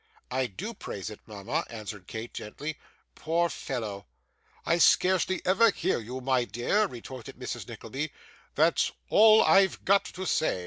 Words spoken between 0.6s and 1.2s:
praise it,